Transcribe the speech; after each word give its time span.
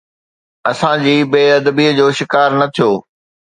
اسان 0.71 1.03
جي 1.03 1.13
بي 1.31 1.43
ادبيءَ 1.59 1.95
جو 1.99 2.05
شڪار 2.23 2.49
نه 2.59 2.65
ٿيو. 2.75 2.91